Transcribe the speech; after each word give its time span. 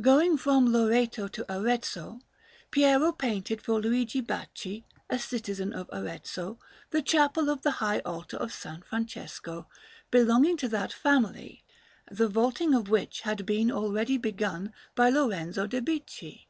Going 0.00 0.38
from 0.38 0.72
Loreto 0.72 1.28
to 1.28 1.52
Arezzo, 1.52 2.20
Piero 2.70 3.12
painted 3.12 3.60
for 3.60 3.82
Luigi 3.82 4.22
Bacci, 4.22 4.84
a 5.10 5.18
citizen 5.18 5.74
of 5.74 5.90
Arezzo, 5.92 6.58
the 6.88 7.02
Chapel 7.02 7.50
of 7.50 7.60
the 7.60 7.70
High 7.82 7.98
altar 7.98 8.38
of 8.38 8.48
S. 8.48 8.78
Francesco, 8.88 9.68
belonging 10.10 10.56
to 10.56 10.68
that 10.68 10.94
family, 10.94 11.64
the 12.10 12.28
vaulting 12.28 12.72
of 12.74 12.88
which 12.88 13.20
had 13.28 13.44
been 13.44 13.70
already 13.70 14.16
begun 14.16 14.72
by 14.94 15.10
Lorenzo 15.10 15.66
di 15.66 15.80
Bicci. 15.82 16.46